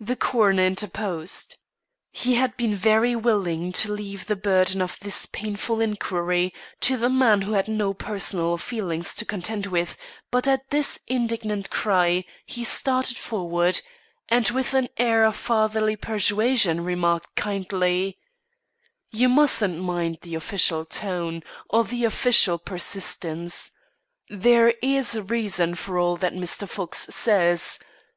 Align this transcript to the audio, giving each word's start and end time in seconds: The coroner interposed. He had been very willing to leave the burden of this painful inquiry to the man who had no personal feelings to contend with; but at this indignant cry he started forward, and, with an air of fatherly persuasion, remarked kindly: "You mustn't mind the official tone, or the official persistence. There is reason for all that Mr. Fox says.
The 0.00 0.16
coroner 0.16 0.64
interposed. 0.66 1.54
He 2.10 2.34
had 2.34 2.56
been 2.56 2.74
very 2.74 3.14
willing 3.14 3.70
to 3.74 3.92
leave 3.92 4.26
the 4.26 4.34
burden 4.34 4.82
of 4.82 4.98
this 4.98 5.26
painful 5.26 5.80
inquiry 5.80 6.52
to 6.80 6.96
the 6.96 7.08
man 7.08 7.42
who 7.42 7.52
had 7.52 7.68
no 7.68 7.94
personal 7.94 8.56
feelings 8.58 9.14
to 9.14 9.24
contend 9.24 9.66
with; 9.66 9.96
but 10.32 10.48
at 10.48 10.70
this 10.70 10.98
indignant 11.06 11.70
cry 11.70 12.24
he 12.44 12.64
started 12.64 13.16
forward, 13.16 13.80
and, 14.28 14.48
with 14.50 14.74
an 14.74 14.88
air 14.96 15.24
of 15.24 15.36
fatherly 15.36 15.94
persuasion, 15.94 16.82
remarked 16.84 17.36
kindly: 17.36 18.18
"You 19.12 19.28
mustn't 19.28 19.78
mind 19.78 20.18
the 20.22 20.34
official 20.34 20.84
tone, 20.84 21.44
or 21.70 21.84
the 21.84 22.04
official 22.04 22.58
persistence. 22.58 23.70
There 24.28 24.70
is 24.82 25.20
reason 25.30 25.76
for 25.76 25.96
all 25.96 26.16
that 26.16 26.34
Mr. 26.34 26.68
Fox 26.68 27.02
says. 27.14 27.78